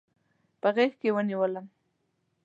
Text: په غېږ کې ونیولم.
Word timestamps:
په 0.61 0.69
غېږ 0.75 0.91
کې 1.01 1.09
ونیولم. 1.15 1.65